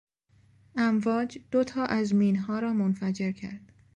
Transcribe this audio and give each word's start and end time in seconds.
امواج 0.75 1.39
دو 1.51 1.63
تا 1.63 1.85
از 1.85 2.15
مینها 2.15 2.59
را 2.59 2.73
منفجر 2.73 3.31
کرد. 3.31 3.71